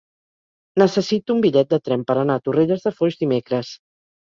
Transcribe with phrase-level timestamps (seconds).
[0.81, 3.75] Necessito un bitllet de tren per anar a Torrelles de Foix dimecres.